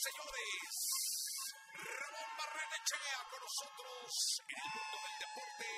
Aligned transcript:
señores. 0.00 0.72
Ramón 1.76 2.30
Barrenechea 2.40 3.20
con 3.28 3.40
nosotros 3.40 4.08
en 4.48 4.56
el 4.56 4.70
mundo 4.72 4.96
del 4.96 5.16
deporte. 5.20 5.68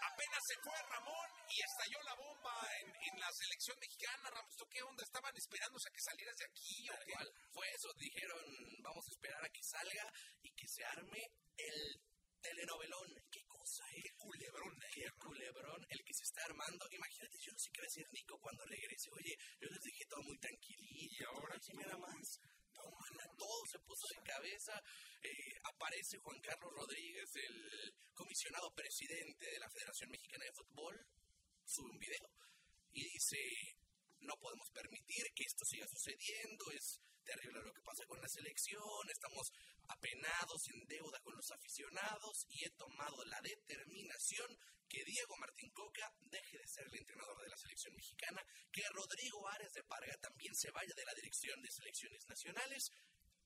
Apenas 0.00 0.42
se 0.48 0.56
fue 0.64 0.76
Ramón 0.88 1.28
y 1.48 1.56
estalló 1.60 2.00
la 2.08 2.14
bomba 2.16 2.56
en, 2.80 2.88
en 2.88 3.14
la 3.20 3.28
selección 3.36 3.76
mexicana. 3.80 4.32
Ramón, 4.32 4.56
¿tú 4.56 4.64
qué 4.72 4.80
onda? 4.80 5.04
¿Estaban 5.04 5.36
esperándose 5.36 5.88
a 5.88 5.92
que 5.92 6.00
salieras 6.08 6.36
de 6.40 6.46
aquí 6.48 6.72
o 6.88 6.96
qué? 7.04 7.12
Fue 7.52 7.66
eso, 7.68 7.88
dijeron, 8.00 8.44
vamos 8.80 9.04
a 9.04 9.12
esperar 9.12 9.44
a 9.44 9.52
que 9.52 9.62
salga 9.62 10.04
y 10.40 10.48
que 10.56 10.66
se 10.68 10.84
arme 10.84 11.20
el 11.60 12.00
telenovelón. 12.40 13.08
¿Qué 13.28 13.44
cosa, 13.44 13.84
eh? 13.92 14.00
Qué 14.00 14.12
culebrón, 14.16 14.72
Qué 14.88 15.04
culebrón 15.20 15.80
el 15.84 16.00
que 16.00 16.14
se 16.16 16.24
está 16.24 16.48
armando. 16.48 16.88
Imagínate, 16.88 17.36
yo 17.44 17.52
no 17.52 17.60
sé 17.60 17.68
qué 17.72 17.80
va 17.80 17.84
a 17.84 17.92
decir 17.92 18.06
Nico 18.08 18.40
cuando 18.40 18.64
regrese. 18.64 19.08
Oye, 19.12 19.36
yo 19.60 19.68
les 19.68 19.82
dije 19.84 20.04
todo 20.08 20.22
muy 20.24 20.38
tranquilito. 20.40 20.80
Y 20.96 21.24
ahora 21.28 21.60
Sí, 21.60 21.72
nada 21.76 21.96
más. 21.98 22.40
Todo 23.36 23.66
se 23.70 23.78
puso 23.80 24.06
de 24.08 24.22
cabeza. 24.22 24.72
Eh, 25.22 25.54
aparece 25.64 26.18
Juan 26.18 26.40
Carlos 26.40 26.72
Rodríguez, 26.74 27.30
el 27.36 27.94
comisionado 28.14 28.72
presidente 28.74 29.50
de 29.50 29.58
la 29.58 29.70
Federación 29.70 30.10
Mexicana 30.10 30.44
de 30.44 30.52
Fútbol, 30.52 31.06
sube 31.64 31.90
un 31.90 31.98
video 31.98 32.28
y 32.92 33.04
dice, 33.04 33.38
no 34.20 34.36
podemos 34.38 34.70
permitir 34.70 35.24
que 35.34 35.44
esto 35.44 35.64
siga 35.64 35.86
sucediendo, 35.86 36.70
es 36.72 37.00
terrible 37.24 37.62
lo 37.62 37.72
que 37.72 37.82
pasa 37.82 38.04
con 38.06 38.20
la 38.20 38.28
selección, 38.28 39.10
estamos 39.10 39.52
apenados, 39.88 40.68
en 40.68 40.86
deuda 40.86 41.20
con 41.20 41.36
los 41.36 41.50
aficionados 41.50 42.46
y 42.48 42.64
he 42.64 42.70
tomado 42.70 43.24
la 43.24 43.40
determinación 43.42 44.58
que 44.88 45.04
Diego 45.04 45.36
Martín 45.36 45.70
Coca 45.70 46.12
deje 46.18 46.58
de 46.58 46.66
ser 46.66 46.86
el 46.86 46.98
entrenador 46.98 47.40
de 47.42 47.48
la 47.48 47.56
selección 47.56 47.94
mexicana, 47.94 48.44
que 48.72 48.82
Rodrigo 48.90 49.48
Ares 49.48 49.72
de 49.72 49.84
Parga 49.84 50.16
también 50.20 50.54
se 50.54 50.70
vaya 50.72 50.92
de 50.94 51.04
la 51.04 51.14
dirección 51.14 51.60
de 51.62 51.70
selecciones 51.70 52.26
nacionales 52.28 52.90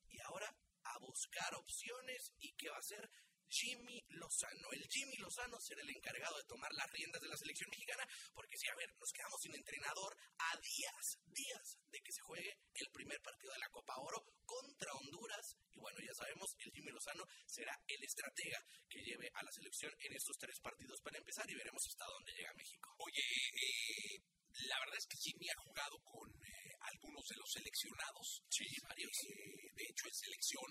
y 0.08 0.20
ahora 0.20 0.56
a 0.84 0.98
buscar 0.98 1.54
opciones 1.54 2.32
y 2.38 2.52
que 2.54 2.70
va 2.70 2.78
a 2.78 2.82
ser 2.82 3.10
Jimmy 3.48 4.02
Lozano. 4.08 4.68
El 4.72 4.86
Jimmy 4.88 5.16
Lozano 5.18 5.60
será 5.60 5.82
el 5.82 5.90
encargado 5.90 6.36
de 6.38 6.44
tomar 6.44 6.72
las 6.74 6.90
riendas 6.90 7.20
de 7.22 7.28
la 7.28 7.36
selección 7.36 7.70
mexicana, 7.70 8.06
porque 8.34 8.56
si, 8.56 8.68
a 8.68 8.74
ver, 8.74 8.90
nos 8.98 9.12
quedamos 9.12 9.40
sin 9.40 9.54
entrenador 9.54 10.16
a 10.38 10.56
días, 10.58 11.18
días 11.26 11.78
de 11.90 12.00
que 12.00 12.12
se 12.12 12.20
juegue 12.22 12.58
el 12.74 12.90
primer 12.90 13.20
partido 13.22 13.52
de 13.52 13.58
la 13.58 13.68
Copa 13.70 13.94
Oro 13.98 14.24
contra 14.44 14.92
Honduras. 14.94 15.56
Y 15.70 15.78
bueno, 15.78 15.98
ya 16.00 16.14
sabemos, 16.14 16.54
el 16.58 16.72
Jimmy 16.72 16.90
Lozano 16.90 17.24
será 17.46 17.78
el 17.86 18.02
estratega 18.02 18.58
que 18.88 19.02
lleve 19.02 19.30
a 19.33 19.33
la 19.44 19.52
selección 19.52 19.92
en 20.00 20.12
estos 20.14 20.36
tres 20.38 20.58
partidos 20.60 21.00
para 21.02 21.18
empezar 21.18 21.44
y 21.50 21.54
veremos 21.54 21.82
hasta 21.86 22.06
dónde 22.06 22.32
llega 22.32 22.52
México. 22.54 22.94
Oye, 22.98 23.20
eh, 23.20 24.22
la 24.68 24.78
verdad 24.80 24.98
es 24.98 25.06
que 25.06 25.18
Jimmy 25.18 25.48
ha 25.50 25.62
jugado 25.62 25.98
con 26.04 26.30
eh, 26.30 26.72
algunos 26.80 27.26
de 27.26 27.36
los 27.36 27.50
seleccionados. 27.50 28.42
Sí, 28.48 28.64
varios. 28.82 29.12
Eh, 29.28 29.70
de 29.74 29.84
hecho, 29.84 30.06
en 30.06 30.14
selección. 30.14 30.70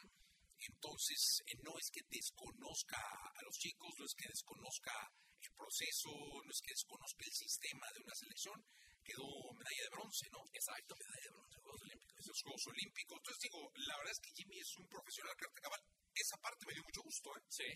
Entonces, 0.64 1.44
eh, 1.48 1.60
no 1.64 1.78
es 1.78 1.92
que 1.92 2.02
desconozca 2.08 2.98
a 2.98 3.42
los 3.44 3.58
chicos, 3.60 3.92
no 4.00 4.06
es 4.06 4.16
que 4.16 4.30
desconozca 4.30 4.96
el 5.42 5.52
proceso, 5.52 6.10
no 6.10 6.52
es 6.52 6.62
que 6.62 6.72
desconozca 6.72 7.26
el 7.26 7.34
sistema 7.34 7.86
de 7.94 8.02
una 8.02 8.16
selección. 8.16 8.58
Quedó 9.04 9.28
medalla 9.52 9.84
de 9.84 9.90
bronce, 9.92 10.30
¿no? 10.32 10.40
Exacto, 10.54 10.96
medalla 10.96 11.28
de 11.28 11.36
bronce 11.36 11.60
Juegos 11.60 11.82
Olímpicos. 11.84 12.24
En 12.24 12.28
los 12.28 12.42
Juegos 12.42 12.68
Olímpicos. 12.68 13.18
Entonces, 13.20 13.42
digo, 13.44 13.60
la 13.76 13.98
verdad 13.98 14.14
es 14.16 14.20
que 14.24 14.32
Jimmy 14.32 14.60
es 14.60 14.78
un 14.78 14.88
profesional 14.88 15.36
carta 15.36 15.60
cabal. 15.60 15.84
Esa 16.16 16.38
parte 16.38 16.66
me 16.66 16.74
dio 16.74 16.84
mucho 16.84 17.02
gusto, 17.04 17.36
¿eh? 17.36 17.44
Sí. 17.50 17.70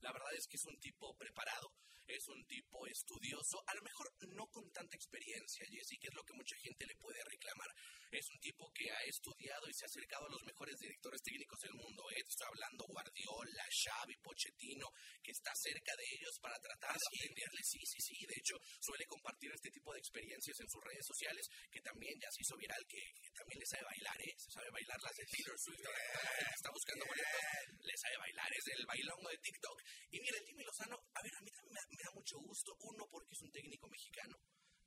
La 0.00 0.12
verdad 0.12 0.32
es 0.36 0.46
que 0.46 0.56
es 0.56 0.64
un 0.64 0.78
tipo 0.78 1.14
preparado, 1.16 1.72
es 2.06 2.26
un 2.28 2.44
tipo 2.46 2.86
estudioso, 2.86 3.62
a 3.66 3.74
lo 3.74 3.82
mejor 3.82 4.12
no 4.34 4.46
con 4.48 4.70
tanta 4.72 4.96
experiencia, 4.96 5.66
Jesse, 5.70 5.98
que 6.00 6.08
es 6.08 6.14
lo 6.14 6.24
que 6.24 6.34
mucha 6.34 6.56
gente 6.56 6.86
le 6.86 6.96
puede 6.96 7.22
reclamar. 7.24 7.68
Es 8.10 8.26
un 8.26 8.40
tipo 8.42 8.66
que 8.74 8.90
ha 8.90 9.02
estudiado 9.06 9.64
y 9.70 9.74
se 9.74 9.86
ha 9.86 9.90
acercado 9.90 10.26
a 10.26 10.34
los 10.34 10.42
mejores 10.42 10.74
directores 10.82 11.22
técnicos 11.22 11.60
del 11.62 11.74
mundo. 11.78 12.02
¿eh? 12.10 12.18
Estoy 12.26 12.48
hablando 12.50 12.82
Guardiola, 12.90 13.64
Xavi, 13.70 14.16
Pochettino, 14.18 14.90
que 15.22 15.30
está 15.30 15.54
cerca 15.54 15.94
de 15.94 16.06
ellos 16.18 16.34
para 16.42 16.58
tratar 16.58 16.90
de 16.90 17.06
aprenderle. 17.06 17.62
Sí, 17.62 17.78
sí, 17.86 17.98
sí. 18.02 18.16
De 18.26 18.34
hecho, 18.34 18.58
suele 18.82 19.06
compartir 19.06 19.54
este 19.54 19.70
tipo 19.70 19.94
de 19.94 20.02
experiencias 20.02 20.58
en 20.58 20.68
sus 20.68 20.82
redes 20.82 21.06
sociales, 21.06 21.46
que 21.70 21.80
también 21.86 22.14
ya 22.18 22.30
se 22.34 22.42
hizo 22.42 22.58
viral, 22.58 22.82
que, 22.90 22.98
que 22.98 23.30
también 23.30 23.58
le 23.62 23.66
sabe 23.70 23.84
bailar, 23.86 24.18
¿eh? 24.26 24.34
Se 24.42 24.50
sabe 24.50 24.68
bailar 24.74 24.98
las 25.06 25.14
de 25.14 25.24
Taylor 25.30 25.58
Swift. 25.62 25.86
Ahora 25.86 26.02
que 26.50 26.58
está 26.58 26.70
buscando 26.74 27.02
boletos, 27.06 27.42
le 27.78 27.94
sabe 27.94 28.16
bailar, 28.26 28.50
es 28.50 28.66
el 28.74 28.82
bailongo 28.90 29.28
de 29.30 29.38
TikTok. 29.38 29.78
Y 30.10 30.16
mira, 30.18 30.34
el 30.34 30.46
Jimmy 30.50 30.64
Lozano, 30.66 30.98
a 30.98 31.20
ver, 31.22 31.34
a 31.38 31.42
mí 31.46 31.50
también 31.54 31.74
me, 31.78 31.82
me 31.94 32.02
da 32.02 32.10
mucho 32.10 32.36
gusto, 32.42 32.74
uno, 32.90 33.06
porque 33.06 33.38
es 33.38 33.42
un 33.46 33.52
técnico 33.54 33.86
mexicano. 33.86 34.34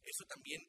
Eso 0.03 0.25
también 0.25 0.61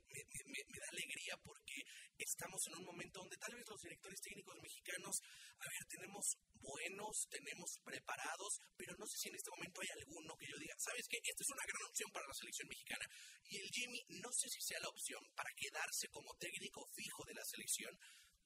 me, 0.46 0.78
da 0.80 0.88
alegría 0.90 1.36
porque 1.42 1.82
estamos 2.18 2.66
en 2.68 2.76
un 2.76 2.84
momento 2.84 3.20
donde 3.20 3.36
tal 3.36 3.54
vez 3.54 3.66
los 3.68 3.80
directores 3.82 4.20
técnicos 4.20 4.56
mexicanos, 4.62 5.22
a 5.58 5.68
ver, 5.68 5.84
tenemos 5.88 6.38
buenos, 6.54 7.26
tenemos 7.28 7.78
preparados, 7.84 8.60
pero 8.76 8.94
no 8.96 9.06
sé 9.06 9.18
si 9.18 9.28
en 9.28 9.36
este 9.36 9.50
momento 9.50 9.80
hay 9.80 9.88
alguno 10.00 10.36
que 10.36 10.46
yo 10.46 10.56
diga, 10.58 10.74
¿sabes 10.78 11.06
qué? 11.08 11.18
Esta 11.22 11.42
es 11.42 11.50
una 11.50 11.66
gran 11.66 11.82
opción 11.82 12.10
para 12.12 12.26
la 12.26 12.34
selección 12.34 12.68
mexicana. 12.68 13.06
Y 13.44 13.58
el 13.58 13.68
Jimmy, 13.70 14.04
no 14.20 14.32
sé 14.32 14.48
si 14.48 14.60
sea 14.60 14.80
la 14.80 14.88
opción 14.88 15.22
para 15.34 15.50
quedarse 15.56 16.08
como 16.08 16.34
técnico 16.36 16.86
fijo 16.94 17.24
de 17.26 17.34
la 17.34 17.44
selección, 17.44 17.98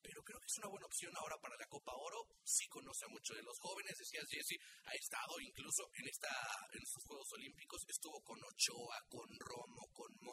pero 0.02 0.22
creo 0.22 0.40
que 0.40 0.46
es 0.46 0.58
una 0.58 0.68
buena 0.68 0.86
opción 0.86 1.12
ahora 1.16 1.36
para 1.38 1.56
la 1.56 1.66
Copa 1.66 1.92
Oro. 1.94 2.26
Sí 2.44 2.66
conoce 2.68 3.04
a 3.04 3.08
muchos 3.08 3.36
de 3.36 3.42
los 3.42 3.58
jóvenes, 3.58 3.98
decías 3.98 4.28
Jesse, 4.30 4.58
ha 4.84 4.94
estado 4.94 5.40
incluso 5.40 5.90
en 5.94 6.08
esta 6.08 6.30
en 6.72 6.82
estos 6.82 7.04
Juegos 7.04 7.32
Olímpicos, 7.32 7.84
estuvo 7.88 8.22
con 8.22 8.38
Ochoa, 8.42 9.04
con 9.08 9.28
Romo, 9.38 9.88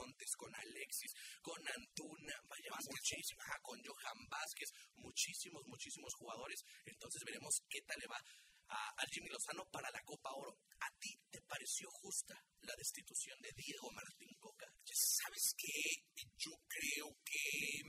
Montes, 0.05 0.35
con 0.37 0.53
Alexis, 0.53 1.13
con 1.41 1.57
Antuna, 1.57 2.35
vaya 2.47 2.69
muchísimo, 2.89 3.41
ajá, 3.41 3.57
con 3.61 3.79
Johan 3.81 4.21
Vázquez, 4.29 4.69
muchísimos, 4.95 5.63
muchísimos 5.65 6.13
jugadores. 6.13 6.61
Entonces 6.85 7.23
veremos 7.25 7.61
qué 7.69 7.81
tal 7.81 7.97
le 7.99 8.07
va 8.07 8.21
a, 8.69 8.77
a 8.77 9.03
Jimmy 9.11 9.29
Lozano 9.29 9.65
para 9.71 9.89
la 9.89 10.01
Copa 10.03 10.29
Oro. 10.33 10.57
¿A 10.79 10.89
ti 10.99 11.09
te 11.31 11.41
pareció 11.41 11.89
justa 11.89 12.35
la 12.61 12.75
destitución 12.77 13.39
de 13.41 13.51
Diego 13.55 13.89
Martín 13.91 14.33
Coca? 14.37 14.67
¿Sabes 14.93 15.53
qué? 15.57 16.05
Yo 16.37 16.51
creo 16.67 17.09
que 17.25 17.81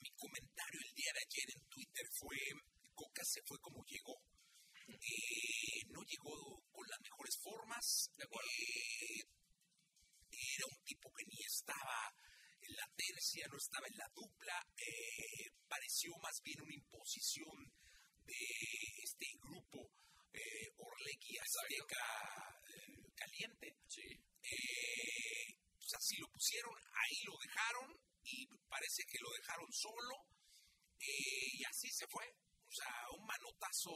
mi 0.00 0.10
comentario 0.16 0.80
el 0.80 0.94
día 0.94 1.12
de 1.12 1.24
ayer 1.26 1.48
en 1.56 1.66
Twitter 1.68 2.06
fue, 2.18 2.36
Coca 2.94 3.22
se 3.24 3.42
fue 3.42 3.58
como 3.58 3.84
llegó. 3.84 4.16
Eh, 4.86 5.80
no 5.88 6.00
llegó 6.04 6.62
con 6.70 6.86
las 6.88 7.00
mejores 7.00 7.38
formas. 7.42 8.10
Eh, 8.20 9.24
era 10.34 10.66
un 10.66 10.84
tipo 10.84 11.12
que 11.12 11.24
ni 11.26 11.40
estaba 11.42 12.12
en 12.60 12.76
la 12.76 12.88
tercia, 12.96 13.46
no 13.48 13.56
estaba 13.56 13.86
en 13.86 13.96
la 13.96 14.08
dupla. 14.14 14.58
Eh, 14.76 15.50
pareció 15.68 16.16
más 16.18 16.40
bien 16.42 16.60
una 16.62 16.74
imposición 16.74 17.72
de 18.24 18.34
este 19.02 19.26
grupo 19.42 19.90
eh, 20.32 20.72
Orlegui 20.76 21.38
Azteca 21.38 22.60
eh, 22.68 23.12
Caliente. 23.14 23.76
Sí. 23.88 24.08
o 25.78 25.86
sea, 25.86 26.00
si 26.00 26.16
lo 26.16 26.28
pusieron, 26.28 26.74
ahí 26.74 27.22
lo 27.24 27.38
dejaron 27.38 28.00
y 28.24 28.46
parece 28.68 29.04
que 29.06 29.18
lo 29.20 29.30
dejaron 29.30 29.72
solo 29.72 30.34
eh, 31.00 31.48
y 31.52 31.64
así 31.64 31.90
se 31.90 32.06
fue. 32.08 32.24
O 32.66 32.72
sea, 32.72 32.92
un 33.16 33.26
manotazo 33.26 33.92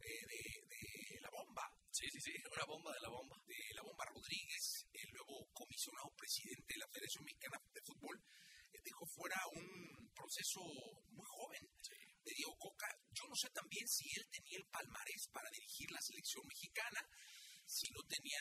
eh, 0.00 0.22
de, 0.26 0.40
de, 0.66 1.20
la 1.20 1.30
bomba. 1.30 1.64
Sí, 1.90 2.06
sí, 2.12 2.20
sí, 2.20 2.32
una 2.52 2.64
bomba 2.66 2.92
de 2.92 3.00
la 3.00 3.08
bomba. 3.08 3.36
De 3.46 3.74
la 3.74 3.82
bomba 3.82 4.04
Rodríguez, 4.06 4.86
el 4.92 5.12
nuevo 5.12 5.48
comisionado 5.52 6.10
presidente 6.16 6.74
de 6.74 6.80
la 6.80 6.88
Federación 6.88 7.24
Mexicana 7.24 7.58
de 7.72 7.80
Fútbol, 7.82 8.16
eh, 8.72 8.80
dejó 8.84 9.06
fuera 9.06 9.40
un 9.54 10.10
proceso 10.14 10.60
muy 11.10 11.26
joven 11.26 11.64
de 12.24 12.32
Diego 12.34 12.56
Coca. 12.58 12.88
Yo 13.12 13.24
no 13.28 13.36
sé 13.36 13.48
también 13.50 13.86
si 13.88 14.04
él 14.16 14.26
tenía 14.30 14.58
el 14.58 14.66
palmarés 14.66 15.28
para 15.32 15.50
dirigir 15.50 15.90
la 15.90 16.00
selección 16.00 16.46
mexicana 16.46 17.00
si 17.66 17.90
no 17.90 18.00
tenía, 18.06 18.38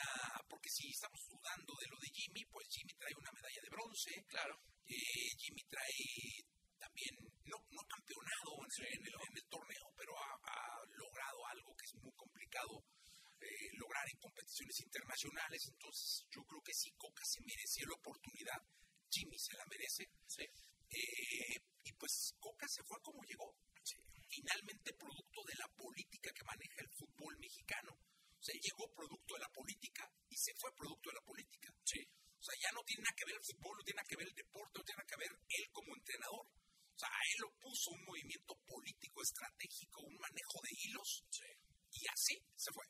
porque 0.48 0.70
si 0.70 0.90
estamos 0.90 1.20
dudando 1.26 1.74
de 1.82 1.88
lo 1.90 1.98
de 1.98 2.10
Jimmy, 2.14 2.46
pues 2.46 2.68
Jimmy 2.70 2.94
trae 2.94 3.14
una 3.18 3.34
medalla 3.34 3.62
de 3.62 3.74
bronce, 3.74 4.24
claro. 4.30 4.54
Eh, 4.86 5.34
Jimmy 5.38 5.64
trae 5.66 6.46
también, 6.78 7.18
no, 7.50 7.58
no 7.58 7.82
campeonado 7.90 8.54
en, 8.62 8.70
sí, 8.70 8.86
en, 8.86 9.02
el, 9.02 9.16
en, 9.18 9.36
el, 9.36 9.48
torneo, 9.50 9.86
pero 9.98 10.14
ha, 10.14 10.30
ha, 10.46 10.86
logrado 10.94 11.40
algo 11.50 11.74
que 11.74 11.86
es 11.86 11.94
muy 11.98 12.14
complicado 12.14 12.86
lograr 14.06 14.12
en 14.12 14.20
competiciones 14.20 14.80
internacionales. 14.82 15.62
Entonces, 15.68 16.26
yo 16.30 16.44
creo 16.44 16.62
que 16.62 16.74
sí, 16.74 16.92
Coca 16.98 17.24
se 17.26 17.42
merecía 17.42 17.86
la 17.88 17.96
oportunidad, 17.96 18.62
Jimmy 19.10 19.38
se 19.38 19.54
la 19.58 19.66
merece. 19.66 20.10
Sí. 20.28 20.44
Eh, 20.44 21.58
y 21.84 21.92
pues 21.94 22.34
Coca 22.40 22.68
se 22.68 22.84
fue 22.84 23.02
como 23.02 23.24
llegó. 23.24 23.56
Sí. 23.84 23.98
Finalmente, 24.30 24.94
producto 24.94 25.42
de 25.46 25.56
la 25.56 25.68
política 25.76 26.32
que 26.34 26.44
maneja 26.44 26.82
el 26.82 26.90
fútbol 26.90 27.38
mexicano. 27.40 27.94
O 27.94 28.44
sea, 28.44 28.54
llegó 28.62 28.94
producto 28.94 29.34
de 29.34 29.42
la 29.42 29.50
política 29.50 30.06
y 30.30 30.38
se 30.38 30.54
fue 30.56 30.70
producto 30.76 31.10
de 31.10 31.16
la 31.16 31.26
política. 31.26 31.74
Sí. 31.84 32.02
O 32.38 32.44
sea, 32.46 32.54
ya 32.62 32.72
no 32.74 32.84
tiene 32.86 33.02
nada 33.02 33.16
que 33.18 33.26
ver 33.26 33.36
el 33.36 33.46
fútbol, 33.46 33.74
no 33.78 33.84
tiene 33.84 33.98
nada 33.98 34.10
que 34.10 34.18
ver 34.18 34.28
el 34.28 34.36
deporte, 34.36 34.78
no 34.78 34.86
tiene 34.86 34.98
nada 35.02 35.10
que 35.10 35.18
ver 35.18 35.34
él 35.34 35.66
como 35.72 35.96
entrenador. 35.96 36.46
O 36.46 36.98
sea, 36.98 37.10
a 37.10 37.22
él 37.34 37.38
lo 37.42 37.52
puso 37.58 37.92
un 37.92 38.06
movimiento 38.06 38.54
político 38.70 39.20
estratégico, 39.22 40.06
un 40.06 40.16
manejo 40.16 40.58
de 40.64 40.72
hilos, 40.80 41.26
sí. 41.28 41.50
y 41.92 42.08
así 42.08 42.36
se 42.56 42.72
fue. 42.72 42.86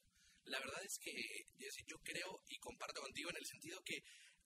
La 0.45 0.59
verdad 0.59 0.83
es 0.85 0.99
que, 0.99 1.11
Jesse, 1.57 1.83
yo 1.87 1.97
creo 2.03 2.43
y 2.47 2.59
comparto 2.59 3.01
contigo 3.01 3.31
en 3.31 3.37
el 3.37 3.45
sentido 3.45 3.81
que 3.83 3.97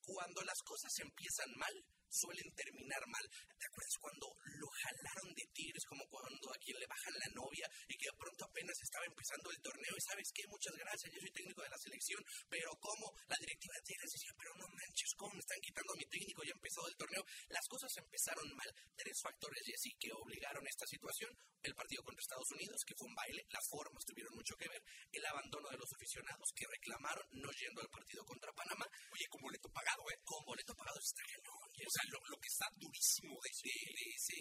cuando 0.02 0.42
las 0.44 0.59
cosas 0.70 0.94
empiezan 1.02 1.50
mal, 1.58 1.74
suelen 2.10 2.46
terminar 2.54 3.02
mal. 3.10 3.26
¿Te 3.58 3.66
acuerdas 3.66 3.98
cuando 3.98 4.26
lo 4.62 4.68
jalaron 4.70 5.34
de 5.34 5.46
Tigres, 5.50 5.82
como 5.90 6.06
cuando 6.10 6.46
a 6.54 6.58
quien 6.62 6.78
le 6.78 6.86
bajan 6.86 7.14
la 7.18 7.30
novia 7.34 7.66
y 7.90 7.98
que 7.98 8.10
de 8.10 8.18
pronto 8.18 8.46
apenas 8.46 8.78
estaba 8.78 9.06
empezando 9.06 9.50
el 9.50 9.62
torneo 9.66 9.94
y 9.98 10.02
sabes 10.02 10.30
qué, 10.30 10.46
muchas 10.46 10.78
gracias, 10.78 11.10
yo 11.10 11.20
soy 11.22 11.34
técnico 11.34 11.62
de 11.66 11.74
la 11.74 11.82
selección, 11.82 12.22
pero 12.50 12.70
como 12.78 13.10
la 13.26 13.38
directiva 13.42 13.74
de 13.82 13.86
Tigres 13.90 14.14
decía, 14.14 14.34
pero 14.38 14.54
no 14.62 14.68
manches, 14.70 15.12
¿cómo 15.18 15.34
me 15.34 15.42
están 15.42 15.62
quitando 15.62 15.90
a 15.94 15.98
mi 15.98 16.06
técnico? 16.06 16.46
Ya 16.46 16.54
empezó 16.54 16.86
el 16.86 16.98
torneo. 16.98 17.24
Las 17.50 17.66
cosas 17.66 17.92
empezaron 17.98 18.46
mal. 18.54 18.70
Tres 18.96 19.18
factores, 19.22 19.62
Jesse, 19.66 19.98
que 19.98 20.14
obligaron 20.14 20.66
esta 20.68 20.86
situación. 20.86 21.34
El 21.62 21.74
partido 21.74 22.04
contra 22.04 22.22
Estados 22.22 22.52
Unidos, 22.52 22.78
que 22.86 22.96
fue 22.96 23.08
un 23.08 23.16
baile, 23.16 23.42
las 23.50 23.66
formas 23.70 24.06
tuvieron 24.06 24.34
mucho 24.36 24.56
que 24.56 24.70
ver, 24.70 24.82
el 25.12 25.26
abandono 25.26 25.68
de 25.70 25.78
los 25.78 25.92
aficionados 25.92 26.48
que 26.56 26.66
reclamaron 26.68 27.26
no 27.32 27.50
yendo 27.52 27.82
al 27.82 27.90
partido 27.90 28.24
contra 28.26 28.54
Panamá. 28.54 28.86
Oye, 29.12 29.26
con 29.30 29.42
boleto 29.42 29.70
pagado, 29.70 30.04
¿eh? 30.12 30.20
Con 30.24 30.44
boleto 30.46 30.74
pagado 30.76 31.00
está 31.00 31.24
cañón. 31.24 31.60
O 31.80 31.92
sea, 31.92 32.04
lo, 32.12 32.38
que 32.40 32.48
está 32.60 32.68
durísimo 32.76 33.40
de, 33.40 33.50
ese, 33.56 34.36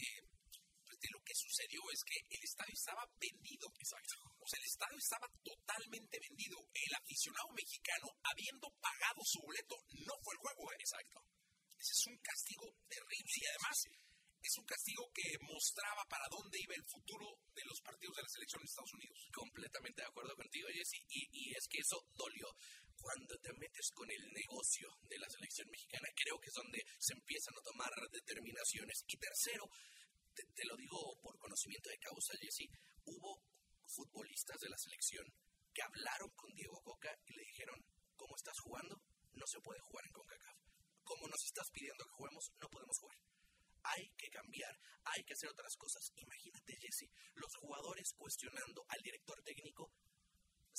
pues, 0.82 0.98
de 0.98 1.08
lo 1.14 1.22
que 1.22 1.34
sucedió 1.38 1.78
es 1.94 2.02
que 2.02 2.18
el 2.34 2.42
estadio 2.42 2.74
estaba 2.74 3.06
vendido. 3.14 3.70
Exacto. 3.78 4.14
O 4.42 4.46
sea, 4.50 4.58
el 4.58 4.66
estadio 4.66 4.98
estaba 4.98 5.28
totalmente 5.46 6.18
vendido. 6.18 6.58
El 6.74 6.92
aficionado 6.98 7.48
mexicano, 7.54 8.10
habiendo 8.26 8.66
pagado 8.82 9.22
su 9.22 9.38
boleto, 9.38 9.78
no 10.02 10.14
fue 10.18 10.34
el 10.34 10.42
juego, 10.42 10.62
¿eh? 10.74 10.82
Exacto. 10.82 11.22
Ese 11.78 11.94
es 11.94 12.04
un 12.10 12.18
castigo 12.18 12.66
terrible 12.90 13.34
y 13.38 13.46
además 13.54 13.76
es 14.42 14.54
un 14.58 14.66
castigo 14.66 15.02
que 15.14 15.38
mostraba 15.46 16.02
para 16.10 16.26
dónde 16.26 16.58
iba 16.58 16.74
el 16.74 16.90
futuro 16.90 17.38
de 17.54 17.62
los 17.70 17.78
partidos 17.86 18.16
de 18.18 18.22
la 18.22 18.34
selección 18.34 18.62
de 18.62 18.66
Estados 18.66 18.94
Unidos. 18.98 19.18
Completamente 19.30 20.02
de 20.02 20.10
acuerdo 20.10 20.34
contigo, 20.34 20.66
Jesse, 20.74 21.06
y, 21.06 21.22
y 21.30 21.54
es 21.54 21.70
que 21.70 21.78
eso 21.78 22.02
dolió 22.18 22.50
cuando 23.08 23.38
te 23.40 23.54
metes 23.54 23.88
con 23.96 24.04
el 24.10 24.20
negocio 24.34 24.86
de 25.08 25.18
la 25.18 25.30
selección 25.30 25.66
mexicana, 25.70 26.12
creo 26.12 26.38
que 26.38 26.48
es 26.48 26.52
donde 26.52 26.84
se 26.98 27.14
empiezan 27.14 27.56
a 27.56 27.62
tomar 27.64 27.88
determinaciones. 28.12 29.02
Y 29.08 29.16
tercero, 29.16 29.64
te, 30.36 30.44
lo 30.66 30.76
digo 30.76 31.16
por 31.22 31.38
conocimiento 31.38 31.88
de 31.88 31.96
causa, 32.04 32.36
Jesse, 32.36 32.68
hubo 33.06 33.40
futbolistas 33.86 34.60
de 34.60 34.68
la 34.68 34.76
selección 34.76 35.24
que 35.72 35.80
hablaron 35.80 36.28
con 36.36 36.52
Diego 36.52 36.82
Coca 36.84 37.08
y 37.24 37.32
le 37.32 37.44
dijeron, 37.48 37.80
¿cómo 38.14 38.36
estás 38.36 38.60
jugando? 38.60 39.00
No 39.32 39.46
se 39.46 39.60
puede 39.60 39.80
jugar 39.80 40.04
en 40.04 40.12
CONCACAF. 40.12 40.58
Como 41.02 41.28
nos 41.28 41.42
estás 41.46 41.70
pidiendo 41.72 42.04
que 42.04 42.12
juguemos, 42.12 42.52
no 42.60 42.68
podemos 42.68 42.98
jugar. 42.98 43.16
Hay 43.84 44.04
que 44.18 44.28
cambiar, 44.28 44.76
hay 45.16 45.24
que 45.24 45.32
hacer 45.32 45.48
otras 45.48 45.74
cosas. 45.76 46.12
Imagínate, 46.16 46.76
Jesse, 46.76 47.08
los 47.36 47.56
jugadores 47.56 48.12
cuestionando 48.18 48.84
al 48.86 49.00
director 49.00 49.40
técnico 49.42 49.94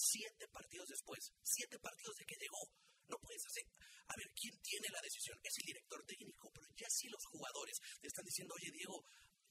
siete 0.10 0.48
partidos 0.50 0.88
después, 0.90 1.20
siete 1.44 1.78
partidos 1.80 2.16
de 2.18 2.26
que 2.26 2.36
llegó. 2.40 2.66
No 3.10 3.18
puedes 3.22 3.46
hacer. 3.46 3.66
A 4.10 4.14
ver, 4.18 4.30
¿quién 4.34 4.54
tiene 4.62 4.88
la 4.90 5.02
decisión? 5.02 5.38
Es 5.44 5.54
el 5.58 5.66
director 5.66 6.02
técnico, 6.06 6.50
pero 6.54 6.68
ya 6.78 6.90
si 6.90 7.10
los 7.10 7.24
jugadores 7.26 7.78
te 8.02 8.08
están 8.08 8.26
diciendo, 8.26 8.54
oye, 8.54 8.72
Diego, 8.72 9.02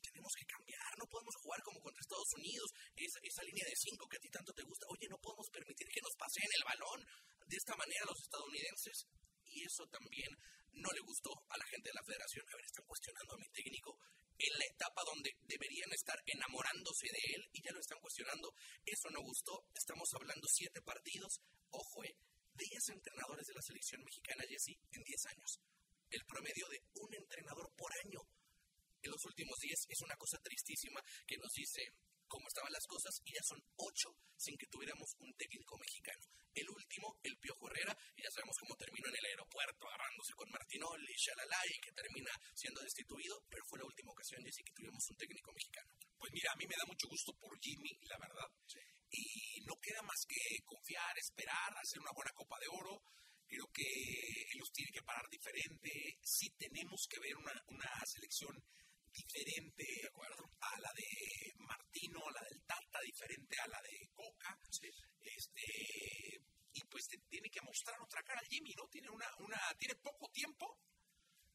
tenemos 0.03 0.33
que 0.35 0.47
cambiar, 0.47 0.91
no 0.99 1.07
podemos 1.07 1.35
jugar 1.43 1.61
como 1.63 1.81
contra 1.81 2.01
Estados 2.01 2.33
Unidos, 2.39 2.71
esa, 2.95 3.19
esa 3.23 3.43
línea 3.43 3.67
de 3.67 3.77
cinco 3.77 4.07
que 4.07 4.17
a 4.17 4.23
ti 4.23 4.31
tanto 4.31 4.53
te 4.55 4.63
gusta, 4.63 4.87
oye, 4.91 5.07
no 5.11 5.19
podemos 5.19 5.47
permitir 5.51 5.87
que 5.91 6.03
nos 6.03 6.15
pasen 6.15 6.47
el 6.47 6.65
balón 6.65 7.01
de 7.47 7.57
esta 7.57 7.75
manera 7.75 8.07
los 8.07 8.21
estadounidenses. 8.23 9.07
Y 9.49 9.65
eso 9.65 9.87
también 9.89 10.29
no 10.73 10.91
le 10.93 11.01
gustó 11.01 11.31
a 11.49 11.57
la 11.57 11.67
gente 11.67 11.89
de 11.89 11.97
la 11.99 12.05
federación. 12.05 12.45
A 12.47 12.57
ver, 12.57 12.67
están 12.67 12.87
cuestionando 12.87 13.35
a 13.35 13.39
mi 13.39 13.49
técnico 13.51 13.97
en 14.39 14.53
la 14.55 14.67
etapa 14.71 15.03
donde 15.03 15.31
deberían 15.43 15.91
estar 15.91 16.19
enamorándose 16.27 17.07
de 17.11 17.23
él 17.35 17.43
y 17.53 17.63
ya 17.63 17.73
lo 17.73 17.81
están 17.81 17.99
cuestionando. 17.99 18.53
Eso 18.85 19.11
no 19.11 19.21
gustó. 19.23 19.65
Estamos 19.89 20.21
hablando 20.21 20.45
siete 20.53 20.83
partidos. 20.85 21.41
Ojo, 21.73 22.05
eh, 22.05 22.13
10 22.13 22.93
entrenadores 22.93 23.47
de 23.49 23.55
la 23.57 23.65
selección 23.65 24.05
mexicana, 24.05 24.45
Jesse, 24.45 24.77
en 24.93 25.01
10 25.01 25.27
años. 25.33 25.51
El 26.13 26.21
promedio 26.29 26.69
de 26.69 26.85
un 27.01 27.09
entrenador 27.17 27.73
por 27.73 27.89
año 28.05 28.21
en 29.01 29.11
los 29.11 29.25
últimos 29.25 29.57
10 29.57 29.89
es 29.89 30.01
una 30.05 30.13
cosa 30.21 30.37
tristísima 30.45 31.01
que 31.25 31.41
nos 31.41 31.49
dice 31.57 31.89
cómo 32.29 32.45
estaban 32.53 32.69
las 32.69 32.85
cosas 32.85 33.17
y 33.25 33.33
ya 33.33 33.41
son 33.49 33.65
ocho 33.81 34.13
sin 34.37 34.61
que 34.61 34.69
tuviéramos 34.69 35.09
un 35.25 35.33
técnico 35.41 35.73
mexicano. 35.81 36.21
El 36.53 36.69
último, 36.69 37.17
el 37.25 37.39
Piojo 37.41 37.73
Herrera, 37.73 37.97
y 38.13 38.21
ya 38.21 38.31
sabemos 38.37 38.61
cómo 38.61 38.77
terminó 38.77 39.09
en 39.09 39.17
el 39.17 39.25
aeropuerto 39.25 39.89
agarrándose 39.89 40.37
con 40.37 40.53
Martinoli, 40.53 41.17
Shalala, 41.17 41.65
y 41.65 41.81
que 41.81 41.97
termina 41.97 42.33
siendo 42.53 42.85
destituido, 42.85 43.41
pero 43.49 43.65
fue 43.65 43.79
la 43.79 43.89
última 43.89 44.13
ocasión, 44.13 44.45
Jesse, 44.45 44.61
que 44.69 44.77
tuvimos 44.77 45.01
un 45.09 45.17
técnico 45.17 45.49
mexicano. 45.57 45.89
Pues 46.19 46.29
mira, 46.37 46.53
a 46.53 46.57
mí 46.61 46.67
me 46.69 46.77
da 46.77 46.85
mucho 46.85 47.09
gusto 47.09 47.33
por 47.41 47.57
Jimmy, 47.57 47.97
la 48.05 48.19
verdad. 48.21 48.53
Y 48.69 48.88
no 49.69 49.77
queda 49.77 50.01
más 50.03 50.25
que 50.25 50.65
confiar, 50.65 51.13
esperar, 51.19 51.77
hacer 51.77 52.01
una 52.01 52.17
buena 52.17 52.33
Copa 52.33 52.57
de 52.59 52.69
Oro. 52.73 53.05
Creo 53.47 53.69
que 53.73 53.85
ellos 54.53 54.73
tienen 54.73 54.93
que 54.93 55.03
parar 55.05 55.29
diferente. 55.29 55.91
Sí 56.23 56.49
tenemos 56.57 57.07
que 57.09 57.21
ver 57.21 57.37
una, 57.37 57.53
una 57.69 57.93
selección 58.07 58.57
diferente 59.13 59.85
de 59.85 60.09
acuerdo. 60.09 60.49
a 60.61 60.81
la 60.81 60.93
de 60.97 61.53
Martino, 61.59 62.21
a 62.29 62.33
la 62.33 62.43
del 62.49 62.61
Tata, 62.65 62.99
diferente 63.05 63.57
a 63.61 63.69
la 63.69 63.81
de 63.83 64.09
Coca. 64.15 64.57
Este, 65.21 65.65
y 66.73 66.81
pues 66.89 67.09
tiene 67.29 67.49
que 67.51 67.61
mostrar 67.63 68.01
otra 68.01 68.23
cara 68.23 68.41
al 68.41 68.49
Jimmy, 68.49 68.73
¿no? 68.75 68.89
Tiene, 68.89 69.11
una, 69.11 69.29
una, 69.39 69.61
tiene 69.79 69.95
poco 69.97 70.31
tiempo, 70.31 70.79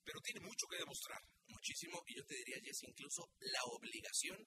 pero 0.03 0.19
tiene 0.21 0.41
mucho 0.41 0.67
que 0.67 0.77
demostrar. 0.77 1.21
Muchísimo, 1.47 2.01
y 2.07 2.15
yo 2.15 2.25
te 2.25 2.35
diría, 2.35 2.61
Jess, 2.63 2.83
incluso 2.83 3.31
la 3.39 3.63
obligación 3.65 4.37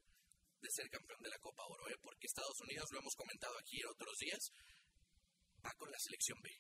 de 0.67 0.83
ser 0.83 0.91
campeón 0.91 1.23
de 1.23 1.31
la 1.31 1.39
Copa 1.39 1.63
Oro, 1.71 1.87
¿eh? 1.89 1.99
porque 2.03 2.27
Estados 2.27 2.59
Unidos, 2.61 2.91
lo 2.91 2.99
hemos 2.99 3.15
comentado 3.15 3.55
aquí 3.59 3.79
en 3.79 3.87
otros 3.87 4.19
días, 4.19 4.51
va 5.63 5.71
con 5.79 5.91
la 5.91 5.99
selección 5.99 6.39
B. 6.43 6.51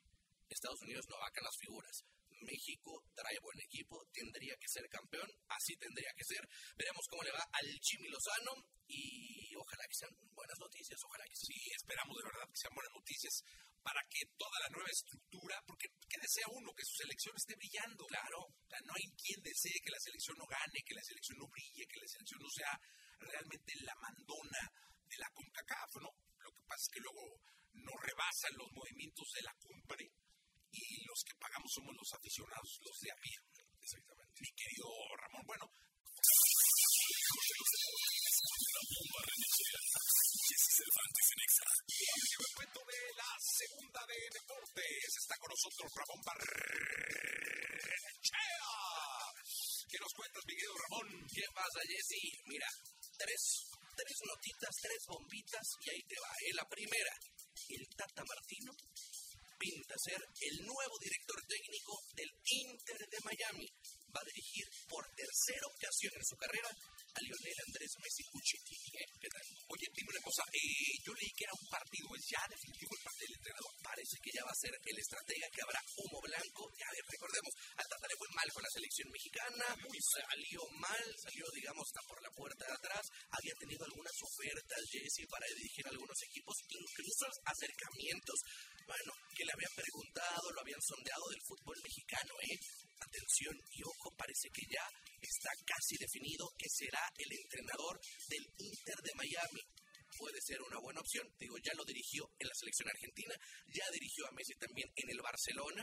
Estados 0.48 0.80
Unidos 0.82 1.04
no 1.10 1.18
va 1.18 1.30
con 1.34 1.42
las 1.42 1.58
figuras. 1.58 2.06
México 2.46 3.02
trae 3.16 3.38
buen 3.42 3.58
equipo, 3.58 3.98
tendría 4.12 4.54
que 4.60 4.68
ser 4.68 4.86
campeón, 4.88 5.26
así 5.48 5.74
tendría 5.76 6.12
que 6.14 6.22
ser. 6.22 6.42
Veremos 6.76 7.02
cómo 7.10 7.24
le 7.24 7.32
va 7.32 7.42
al 7.50 7.66
Jimmy 7.82 8.08
Lozano 8.08 8.54
y 8.86 9.50
ojalá 9.56 9.82
que 9.88 9.98
sean 9.98 10.14
buenas 10.36 10.58
noticias, 10.60 11.00
ojalá 11.02 11.24
que 11.26 11.34
sí, 11.34 11.56
esperamos 11.74 12.14
de 12.14 12.28
verdad 12.30 12.46
que 12.46 12.60
sean 12.60 12.74
buenas 12.76 12.92
noticias 12.92 13.42
para 13.82 14.02
que 14.10 14.22
toda 14.36 14.58
la 14.62 14.70
nueva 14.70 14.90
estructura, 14.90 15.56
porque 15.66 15.88
¿qué 16.06 16.18
desea 16.20 16.46
uno? 16.52 16.74
Que 16.74 16.84
su 16.84 16.94
selección 16.94 17.34
esté 17.34 17.54
brillando. 17.54 18.04
Claro, 18.06 18.38
no 18.84 18.92
hay 18.94 19.06
quien 19.14 19.40
desee 19.42 19.80
que 19.82 19.94
la 19.94 20.02
selección 20.02 20.36
no 20.38 20.46
gane, 20.46 20.82
que 20.84 20.94
la 20.94 21.02
selección 21.02 21.38
no 21.38 21.46
brille, 21.48 21.86
que 21.86 22.00
la 22.02 22.10
selección 22.10 22.38
no 22.42 22.50
sea 22.50 22.72
realmente 23.18 23.72
la 23.82 23.94
mandona 23.96 24.62
de 25.08 25.16
la 25.18 25.30
CONCACAF, 25.30 25.96
¿no? 26.02 26.10
Lo 26.38 26.50
que 26.52 26.62
pasa 26.66 26.82
es 26.82 26.90
que 26.92 27.00
luego 27.00 27.40
no 27.72 27.92
rebasan 28.02 28.52
los 28.56 28.70
movimientos 28.72 29.28
de 29.34 29.42
la 29.42 29.54
cumbre 29.60 30.04
y 30.72 31.04
los 31.06 31.22
que 31.24 31.34
pagamos 31.40 31.70
somos 31.72 31.94
los 31.96 32.12
aficionados, 32.12 32.78
los 32.84 33.00
de 33.00 33.10
a 33.12 33.16
pie. 33.16 33.36
Exactamente. 33.80 34.40
Mi 34.40 34.50
querido 34.52 34.88
Ramón, 35.16 35.42
bueno. 35.46 35.66
Cuento 42.56 42.80
de 42.84 43.00
la 43.16 43.30
segunda 43.40 44.00
de 44.06 44.18
deportes 44.32 45.16
está 45.16 45.36
con 45.38 45.48
nosotros 45.50 45.92
Ramón 45.96 46.20
Barrechea. 46.24 46.56
¿Qué 49.88 49.98
nos 50.00 50.12
cuentas, 50.12 50.42
mi 50.46 50.54
querido 50.54 50.74
Ramón? 50.76 51.26
¿Qué 51.32 51.44
pasa, 51.54 51.80
Jesse? 51.88 52.42
Mira, 52.46 52.68
tres, 53.18 53.42
tres 53.96 54.18
notitas, 54.26 54.72
tres 54.80 55.02
bombitas 55.08 55.66
y 55.84 55.90
ahí 55.90 56.02
te 56.08 56.16
va. 56.20 56.32
¿eh? 56.44 56.54
La 56.54 56.68
primera, 56.68 57.14
el 57.68 57.88
Tata 57.96 58.22
Martino 58.24 58.72
pinta 59.58 59.94
ser 59.96 60.20
el 60.20 60.56
nuevo 60.64 60.94
director 61.00 61.40
técnico 61.48 61.96
del 62.14 62.30
Inter 62.44 63.00
de 63.08 63.18
Miami. 63.24 63.68
Va 64.12 64.20
a 64.20 64.30
dirigir 64.32 64.64
por 64.88 65.04
tercera 65.12 65.66
ocasión 65.66 66.12
en 66.16 66.24
su 66.24 66.36
carrera 66.36 66.68
a 66.68 67.18
Lionel 67.20 67.60
Andrés 67.68 67.92
Messi 68.00 68.24
Cuchetti. 68.32 68.76
¿Eh? 68.96 69.08
¿Qué 69.20 69.28
tal? 69.28 69.44
Oye, 69.68 69.86
dime 69.92 70.12
una 70.12 70.24
cosa, 70.24 70.44
eh, 70.52 70.92
yo 71.04 71.12
leí 71.12 71.32
que 71.36 71.44
era 71.44 71.56
un 71.56 71.68
partido 71.68 72.08
ya 72.16 72.42
definitivo 72.48 72.92
el 72.96 73.04
parte 73.04 73.22
del 73.24 73.36
entrenador. 73.36 73.72
Parece 73.80 74.16
que 74.20 74.32
ya 74.32 74.44
va 74.44 74.52
a 74.52 74.62
ser 74.62 74.72
el 74.72 74.96
estratega 74.96 75.46
que 75.52 75.64
habrá 75.64 75.80
humo 76.00 76.18
blanco. 76.20 76.62
Ya 76.76 76.88
recordemos, 76.96 77.52
al 77.76 77.88
Tata 77.88 78.06
le 78.08 78.16
fue 78.16 78.28
mal 78.36 78.48
con 78.52 78.62
la 78.64 78.72
selección 78.72 79.08
mexicana, 79.12 79.66
salió 80.06 80.60
mal, 80.80 81.04
salió, 81.20 81.44
digamos, 81.52 81.84
hasta 81.84 82.02
por 82.08 82.18
la 82.22 82.32
puerta 82.36 82.62
de 82.64 82.76
atrás. 82.76 83.04
Había 83.36 83.54
tenido 83.60 83.84
algunas 83.84 84.16
para 85.24 85.48
dirigir 85.56 85.86
algunos 85.88 86.18
equipos, 86.28 86.54
incluso 86.68 87.24
acercamientos. 87.48 88.38
Bueno, 88.84 89.12
que 89.32 89.44
le 89.44 89.52
habían 89.56 89.72
preguntado, 89.72 90.44
lo 90.52 90.60
habían 90.60 90.82
sondeado 90.84 91.24
del 91.32 91.42
fútbol 91.42 91.76
mexicano, 91.82 92.32
¿eh? 92.44 92.56
Atención 93.00 93.56
y 93.72 93.82
ojo, 93.82 94.12
parece 94.16 94.48
que 94.52 94.68
ya 94.68 94.84
está 95.20 95.50
casi 95.64 95.96
definido 95.96 96.44
que 96.58 96.68
será 96.68 97.02
el 97.16 97.30
entrenador 97.32 97.98
del 98.28 98.44
Inter 98.60 98.98
de 99.00 99.16
Miami. 99.16 99.62
Puede 100.16 100.40
ser 100.40 100.62
una 100.62 100.78
buena 100.80 101.00
opción, 101.00 101.26
digo, 101.38 101.56
ya 101.64 101.74
lo 101.74 101.84
dirigió 101.84 102.24
en 102.38 102.48
la 102.48 102.54
selección 102.54 102.88
argentina, 102.88 103.34
ya 103.72 103.84
dirigió 103.92 104.26
a 104.28 104.32
Messi 104.32 104.54
también 104.54 104.88
en 104.94 105.10
el 105.10 105.20
Barcelona, 105.20 105.82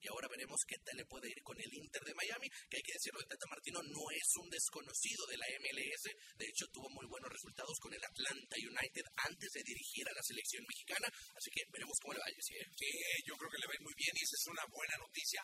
y 0.00 0.08
ahora 0.08 0.28
veremos 0.28 0.60
qué 0.66 0.76
tal 0.84 0.96
le 0.96 1.04
puede 1.06 1.28
ir 1.28 1.42
con 1.42 1.58
el 1.60 1.72
Inter 1.72 2.02
de 2.02 2.14
Miami, 2.14 2.48
que 2.70 2.76
hay 2.78 2.82
que 2.82 2.94
decirlo, 2.94 3.20
el 3.20 3.28
Tata 3.28 3.46
Martino 3.50 3.82
no 3.82 4.04
es 4.10 4.28
un 4.36 4.48
desconocido 4.50 5.26
de 5.26 5.36
la 5.36 5.46
MLS, 5.60 6.02
de 6.36 6.46
hecho 6.46 6.66
tuvo 6.72 6.88
muy 6.90 7.06
buenos 7.06 7.30
resultados 7.30 7.78
con 7.80 7.92
el 7.92 8.04
Atlanta 8.04 8.56
United 8.56 9.04
antes 9.28 9.50
de 9.52 9.62
dirigir 9.62 10.08
a 10.08 10.14
la 10.14 10.22
selección 10.22 10.64
mexicana, 10.68 11.08
así 11.36 11.50
que 11.50 11.62
veremos 11.70 11.98
cómo 12.00 12.14
le 12.14 12.20
va 12.20 12.26
a 12.26 12.36
decir. 12.36 12.62
Sí, 12.76 12.90
yo 13.26 13.34
creo 13.36 13.50
que 13.50 13.58
le 13.58 13.66
va 13.66 13.74
muy 13.80 13.94
bien 13.94 14.14
y 14.14 14.24
esa 14.24 14.36
es 14.36 14.46
una 14.46 14.64
buena 14.70 14.96
noticia 14.98 15.42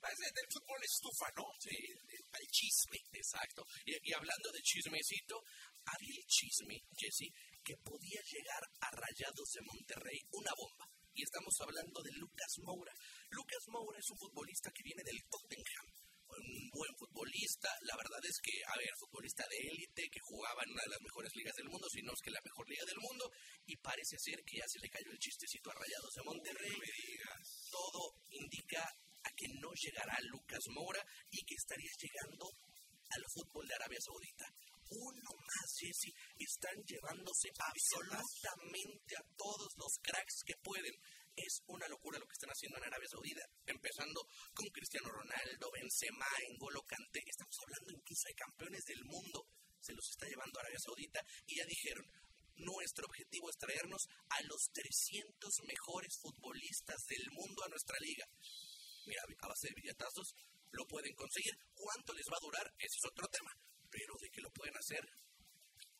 del 0.00 0.48
fútbol 0.48 0.80
estufa, 0.82 1.28
¿no? 1.36 1.44
Sí, 1.60 1.76
el 1.76 2.46
chisme, 2.48 2.98
exacto. 3.12 3.64
Y, 3.84 3.92
y, 3.92 4.12
hablando 4.14 4.50
de 4.50 4.62
chismecito, 4.62 5.42
había 5.84 6.16
el 6.16 6.26
chisme, 6.26 6.80
Jesse, 6.96 7.28
que 7.62 7.76
podía 7.84 8.20
llegar 8.24 8.62
a 8.80 8.90
Rayados 8.90 9.50
de 9.52 9.60
Monterrey 9.62 10.18
una 10.32 10.52
bomba. 10.56 10.86
Y 11.12 11.22
estamos 11.22 11.54
hablando 11.60 12.02
de 12.02 12.12
Lucas 12.12 12.54
Moura. 12.62 12.92
Lucas 13.30 13.64
Moura 13.68 13.98
es 13.98 14.10
un 14.10 14.18
futbolista 14.18 14.70
que 14.70 14.82
viene 14.82 15.02
del 15.04 15.22
Tottenham 15.30 15.86
un 16.30 16.70
buen 16.70 16.94
futbolista, 16.94 17.68
la 17.82 17.96
verdad 17.96 18.22
es 18.22 18.38
que, 18.38 18.54
a 18.62 18.74
ver, 18.78 18.90
futbolista 18.98 19.44
de 19.50 19.58
élite 19.66 20.08
que 20.10 20.20
jugaba 20.22 20.62
en 20.62 20.70
una 20.70 20.82
de 20.86 20.94
las 20.94 21.02
mejores 21.02 21.32
ligas 21.34 21.56
del 21.56 21.68
mundo, 21.68 21.86
si 21.90 22.02
no 22.02 22.12
es 22.12 22.22
que 22.22 22.30
la 22.30 22.44
mejor 22.44 22.68
liga 22.68 22.84
del 22.86 23.00
mundo, 23.02 23.24
y 23.66 23.76
parece 23.76 24.16
ser 24.18 24.38
que 24.46 24.58
ya 24.58 24.68
se 24.68 24.78
le 24.78 24.88
cayó 24.88 25.10
el 25.10 25.18
chistecito 25.18 25.70
a 25.70 25.74
Rayados 25.74 26.14
de 26.14 26.22
Monterrey. 26.22 26.76
Todo 27.70 28.02
indica 28.30 28.82
a 28.86 29.30
que 29.34 29.48
no 29.58 29.70
llegará 29.74 30.16
Lucas 30.30 30.64
Moura 30.70 31.02
y 31.30 31.44
que 31.44 31.54
estaría 31.54 31.92
llegando 31.98 32.46
al 33.10 33.24
fútbol 33.34 33.66
de 33.66 33.74
Arabia 33.74 34.00
Saudita. 34.00 34.46
Uno 34.90 35.30
más, 35.38 35.68
Jesse, 35.78 36.10
están 36.34 36.74
llevándose 36.82 37.46
absolutamente 37.58 39.14
a 39.14 39.26
todos 39.36 39.70
los 39.76 39.92
cracks 40.02 40.42
que 40.46 40.54
pueden. 40.62 40.94
Es 41.46 41.62
una 41.66 41.88
locura 41.88 42.18
lo 42.18 42.26
que 42.26 42.36
están 42.36 42.50
haciendo 42.50 42.76
en 42.78 42.84
Arabia 42.84 43.08
Saudita, 43.08 43.40
empezando 43.64 44.20
con 44.52 44.66
Cristiano 44.68 45.08
Ronaldo, 45.08 45.70
Benzema, 45.72 46.26
N'Golo 46.52 46.82
Kanté. 46.84 47.22
Estamos 47.24 47.56
hablando 47.64 47.92
incluso 47.96 48.28
de 48.28 48.34
campeones 48.34 48.84
del 48.84 49.04
mundo. 49.04 49.48
Se 49.80 49.94
los 49.94 50.04
está 50.10 50.26
llevando 50.28 50.58
a 50.58 50.62
Arabia 50.62 50.84
Saudita 50.84 51.24
y 51.46 51.56
ya 51.56 51.64
dijeron, 51.64 52.04
nuestro 52.60 53.06
objetivo 53.06 53.48
es 53.48 53.56
traernos 53.56 54.04
a 54.28 54.42
los 54.44 54.68
300 54.72 55.48
mejores 55.64 56.12
futbolistas 56.20 57.00
del 57.08 57.24
mundo 57.32 57.64
a 57.64 57.68
nuestra 57.68 57.96
liga. 58.00 58.26
Mira, 59.06 59.22
a 59.24 59.48
base 59.48 59.68
de 59.68 59.80
billetazos 59.80 60.34
lo 60.72 60.84
pueden 60.86 61.14
conseguir. 61.14 61.56
¿Cuánto 61.72 62.12
les 62.12 62.26
va 62.28 62.36
a 62.36 62.44
durar? 62.44 62.66
Ese 62.76 62.96
es 63.00 63.04
otro 63.08 63.26
tema. 63.28 63.50
Pero 63.88 64.12
de 64.20 64.28
que 64.28 64.40
lo 64.44 64.50
pueden 64.52 64.76
hacer, 64.76 65.02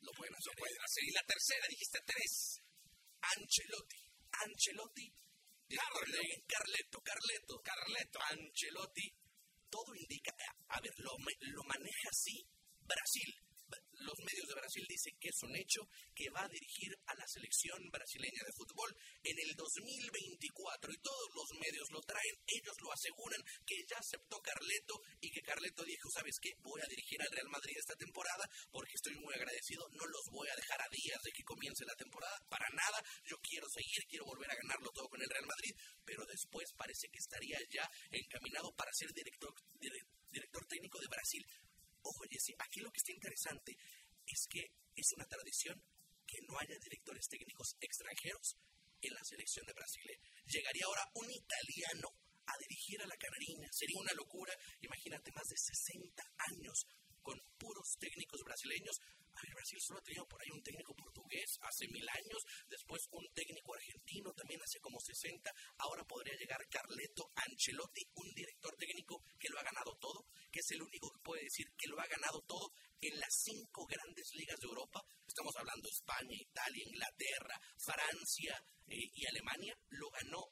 lo 0.01 0.13
pueden 0.13 0.35
hacer. 0.37 0.53
Lo 0.53 0.61
pueden 0.61 0.81
hacer. 0.85 1.05
Y 1.05 1.13
la 1.13 1.25
tercera, 1.25 1.67
dijiste 1.69 1.99
tres. 2.05 2.61
Ancelotti. 3.21 4.01
Ancelotti. 4.45 5.20
Carleto, 5.77 7.01
Carleto, 7.01 7.61
Carleto, 7.63 8.19
Ancelotti. 8.31 9.15
Todo 9.69 9.95
indica, 9.95 10.35
a 10.69 10.81
ver, 10.81 10.93
lo, 10.99 11.13
lo 11.13 11.63
maneja 11.65 12.09
así 12.11 12.45
Brasil 12.83 13.50
los 14.01 14.19
medios 14.21 14.49
de 14.49 14.55
Brasil 14.55 14.85
dicen 14.89 15.15
que 15.21 15.29
es 15.29 15.43
un 15.43 15.55
hecho 15.57 15.83
que 16.15 16.31
va 16.31 16.43
a 16.45 16.49
dirigir 16.49 16.93
a 17.07 17.15
la 17.15 17.27
selección 17.27 17.79
brasileña 17.91 18.43
de 18.45 18.57
fútbol 18.57 18.91
en 19.23 19.37
el 19.39 19.55
2024 19.57 20.93
y 20.93 20.99
todos 21.01 21.29
los 21.35 21.49
medios 21.61 21.91
lo 21.91 22.01
traen, 22.03 22.37
ellos 22.47 22.77
lo 22.81 22.93
aseguran 22.93 23.43
que 23.67 23.77
ya 23.89 23.99
aceptó 23.99 24.41
Carleto 24.41 25.01
y 25.21 25.31
que 25.31 25.43
Carleto 25.43 25.85
dijo, 25.85 26.09
¿sabes 26.11 26.37
qué? 26.41 26.51
Voy 26.63 26.81
a 26.81 26.89
dirigir 26.89 27.21
al 27.23 27.33
Real 27.33 27.49
Madrid 27.49 27.77
esta 27.77 27.97
temporada 27.97 28.45
porque 28.71 28.95
estoy 28.95 29.15
muy 29.17 29.35
agradecido, 29.35 29.87
no 29.93 30.05
los 30.07 30.25
voy 30.33 30.49
a 30.49 30.57
dejar 30.57 30.81
a 30.81 30.89
días 30.91 31.21
de 31.23 31.33
que 31.33 31.45
comience 31.45 31.85
la 31.85 31.97
temporada, 31.97 32.37
para 32.49 32.69
nada, 32.71 32.99
yo 33.25 33.37
quiero 33.43 33.69
seguir, 33.69 34.05
quiero 34.09 34.25
volver 34.25 34.51
a 34.51 34.57
ganarlo 34.57 34.91
todo 34.93 35.09
con 35.09 35.21
el 35.21 35.29
Real 35.29 35.47
Madrid, 35.47 35.75
pero 36.05 36.25
después 36.27 36.73
parece 36.77 37.09
que 37.09 37.19
estaría 37.19 37.59
ya 37.71 37.89
encaminado 38.11 38.73
para 38.75 38.93
ser 38.93 39.13
director, 39.13 39.55
director 40.31 40.67
técnico 40.67 40.99
de 41.01 41.09
Brasil. 41.09 41.45
Ojo, 42.03 42.25
Jesse, 42.31 42.55
aquí 42.59 42.81
lo 42.81 42.91
que 42.91 42.99
está 42.99 43.13
interesante 43.13 43.77
es 44.27 44.47
que 44.49 44.73
es 44.95 45.13
una 45.17 45.27
tradición 45.27 45.83
que 46.27 46.41
no 46.49 46.59
haya 46.59 46.79
directores 46.79 47.29
técnicos 47.29 47.77
extranjeros 47.81 48.57
en 49.03 49.15
la 49.15 49.25
selección 49.25 49.67
de 49.67 49.73
Brasil. 49.73 50.05
¿eh? 50.11 50.21
Llegaría 50.47 50.87
ahora 50.87 51.05
un 51.15 51.31
italiano 51.31 52.09
a 52.47 52.53
dirigir 52.59 53.01
a 53.03 53.07
la 53.07 53.17
Canarina. 53.17 53.69
Sería 53.73 54.01
una 54.01 54.13
locura. 54.15 54.53
Imagínate, 54.81 55.33
más 55.33 55.47
de 55.49 55.57
60 55.57 56.23
años 56.51 56.87
con 57.23 57.39
puros 57.59 57.97
técnicos 57.99 58.41
brasileños. 58.45 59.01
Brasil 59.61 59.81
solo 59.81 60.01
ha 60.01 60.03
tenido 60.03 60.27
por 60.27 60.41
ahí 60.41 60.51
un 60.53 60.63
técnico 60.63 60.95
portugués 60.95 61.59
hace 61.63 61.89
mil 61.89 62.07
años, 62.09 62.41
después 62.69 63.09
un 63.13 63.27
técnico 63.33 63.75
argentino 63.75 64.33
también 64.33 64.61
hace 64.63 64.81
como 64.81 65.01
60. 65.01 65.51
Ahora 65.79 66.05
podría 66.05 66.37
llegar 66.37 66.61
Carleto 66.69 67.31
Ancelotti, 67.35 68.03
un 68.15 68.29
director 68.35 68.75
técnico 68.77 69.23
que 69.39 69.49
lo 69.49 69.59
ha 69.59 69.63
ganado 69.63 69.97
todo, 70.01 70.27
que 70.51 70.61
es 70.61 70.71
el 70.73 70.83
único 70.83 71.11
que 71.11 71.21
puede 71.21 71.45
decir 71.45 71.67
que 71.77 71.89
lo 71.89 72.01
ha 72.01 72.07
ganado 72.07 72.41
todo 72.47 72.73
en 73.01 73.19
las 73.19 73.33
cinco 73.33 73.87
grandes 73.87 74.31
ligas 74.35 74.61
de 74.61 74.67
Europa. 74.67 75.01
Estamos 75.27 75.55
hablando 75.57 75.89
de 75.89 75.95
España, 75.95 76.37
Italia, 76.37 76.85
Inglaterra, 76.87 77.57
Francia 77.79 78.55
eh, 78.89 79.09
y 79.15 79.27
Alemania. 79.27 79.75
Lo 79.91 80.11
ganó, 80.11 80.45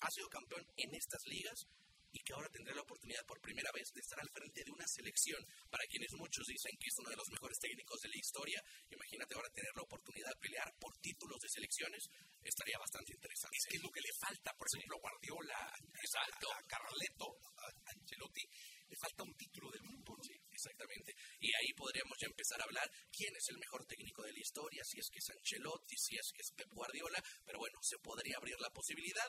ha 0.00 0.10
sido 0.10 0.28
campeón 0.28 0.66
en 0.76 0.94
estas 0.94 1.22
ligas 1.26 1.66
y 2.14 2.22
que 2.22 2.32
ahora 2.32 2.48
tendrá 2.48 2.74
la 2.74 2.86
oportunidad 2.86 3.26
por 3.26 3.40
primera 3.42 3.70
vez 3.74 3.90
de 3.92 4.00
estar 4.00 4.18
al 4.22 4.30
frente 4.30 4.62
de 4.62 4.70
una 4.70 4.86
selección 4.86 5.42
para 5.68 5.82
quienes 5.90 6.14
muchos 6.14 6.46
dicen 6.46 6.70
que 6.78 6.86
es 6.86 6.96
uno 7.02 7.10
de 7.10 7.18
los 7.18 7.28
mejores 7.28 7.58
técnicos 7.58 7.98
de 8.00 8.08
la 8.08 8.18
historia. 8.22 8.62
Imagínate 8.88 9.34
ahora 9.34 9.50
tener 9.50 9.74
la 9.74 9.82
oportunidad 9.82 10.30
de 10.30 10.40
pelear 10.40 10.70
por 10.78 10.94
títulos 11.02 11.38
de 11.42 11.48
selecciones, 11.50 12.06
estaría 12.42 12.78
bastante 12.78 13.12
interesante. 13.12 13.58
Es 13.58 13.66
que 13.66 13.76
es 13.76 13.82
lo 13.82 13.90
que 13.90 14.00
le 14.00 14.14
falta, 14.14 14.54
por 14.54 14.66
ejemplo, 14.70 14.94
a 14.94 15.02
Guardiola, 15.02 15.60
Exacto. 15.90 16.46
a 16.54 16.62
Carleto, 16.70 17.26
a 17.58 17.66
Ancelotti, 17.90 18.46
le 18.86 18.96
falta 18.96 19.24
un 19.24 19.34
título 19.34 19.70
del 19.74 19.82
mundo. 19.82 20.14
Sí, 20.22 20.38
exactamente. 20.54 21.12
Y 21.40 21.50
ahí 21.50 21.74
podríamos 21.74 22.14
ya 22.20 22.30
empezar 22.30 22.60
a 22.60 22.64
hablar 22.64 22.86
quién 23.10 23.34
es 23.34 23.48
el 23.50 23.58
mejor 23.58 23.84
técnico 23.86 24.22
de 24.22 24.32
la 24.32 24.38
historia, 24.38 24.82
si 24.84 25.00
es 25.00 25.08
que 25.10 25.18
es 25.18 25.30
Ancelotti, 25.30 25.96
si 25.98 26.14
es 26.14 26.30
que 26.30 26.42
es 26.42 26.50
Pep 26.54 26.70
Guardiola, 26.70 27.18
pero 27.44 27.58
bueno, 27.58 27.78
se 27.82 27.98
podría 27.98 28.36
abrir 28.38 28.54
la 28.60 28.70
posibilidad 28.70 29.28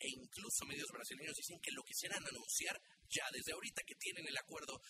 e 0.00 0.08
incluso 0.08 0.64
medios 0.64 0.88
brasileños 0.90 1.36
dicen 1.36 1.60
que 1.60 1.72
lo 1.72 1.84
quisieran 1.84 2.24
anunciar 2.26 2.80
ya 3.08 3.24
desde 3.32 3.52
ahorita 3.52 3.82
que 3.86 3.94
tienen 3.96 4.26
el 4.26 4.38
acuerdo 4.38 4.80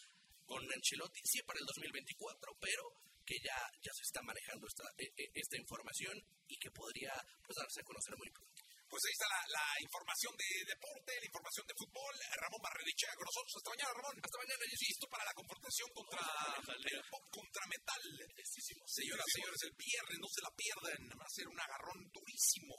con 0.47 0.62
Ancelotti, 0.62 1.21
sí 1.25 1.43
para 1.43 1.59
el 1.59 1.67
2024, 1.67 2.57
pero 2.61 2.83
que 3.26 3.38
ya, 3.43 3.59
ya 3.83 3.93
se 3.95 4.02
está 4.02 4.23
manejando 4.23 4.67
esta, 4.67 4.83
e, 4.99 5.07
e, 5.07 5.31
esta 5.35 5.57
información 5.57 6.19
y 6.49 6.59
que 6.59 6.71
podría 6.71 7.14
pues, 7.47 7.55
darse 7.55 7.81
a 7.81 7.85
conocer 7.85 8.14
muy 8.17 8.31
pronto. 8.31 8.62
Pues 8.90 9.07
ahí 9.07 9.14
está 9.14 9.31
la, 9.55 9.67
información 9.87 10.35
de 10.35 10.50
deporte, 10.67 11.14
la 11.14 11.31
información 11.31 11.62
de 11.62 11.79
fútbol. 11.79 12.11
Ramón 12.43 12.59
Barrerichea 12.59 13.14
con 13.14 13.23
nosotros. 13.23 13.55
Hasta 13.55 13.71
mañana, 13.71 13.95
Ramón. 13.95 14.19
Hasta 14.19 14.38
mañana, 14.43 14.62
y 14.67 14.76
listo 14.83 15.07
para 15.07 15.25
la 15.31 15.35
confrontación 15.38 15.88
contra 15.95 16.19
el 16.67 17.02
pop 17.07 17.23
contra 17.31 17.62
metal. 17.71 18.02
Señoras 18.43 19.26
y 19.31 19.35
señores, 19.38 19.62
el 19.62 19.75
viernes 19.79 20.19
no 20.19 20.26
se 20.26 20.43
la 20.43 20.50
pierdan. 20.59 21.00
Va 21.14 21.23
a 21.23 21.31
ser 21.38 21.47
un 21.47 21.61
agarrón 21.61 22.02
durísimo. 22.11 22.75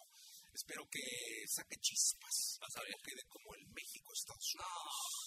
Espero 0.53 0.83
que 0.91 1.01
saque 1.47 1.75
chispas. 1.79 2.57
Vas 2.59 2.75
a 2.77 2.81
ver. 2.81 2.95
que 3.03 3.11
quede 3.11 3.23
como 3.27 3.55
el 3.55 3.65
México 3.71 4.11
Estados 4.13 4.55
Unidos. 4.55 4.71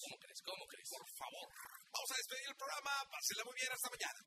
¿Cómo 0.04 0.16
crees? 0.20 0.40
¿Cómo 0.44 0.64
crees? 0.66 0.88
Por 0.90 1.08
favor. 1.16 1.48
Vamos 1.92 2.10
a 2.12 2.16
despedir 2.16 2.46
el 2.48 2.56
programa. 2.56 2.92
Pásenla 3.10 3.44
muy 3.44 3.54
bien. 3.54 3.72
Hasta 3.72 3.90
mañana. 3.90 4.24